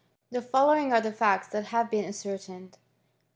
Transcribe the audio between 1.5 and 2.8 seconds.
have been ascertained: 1.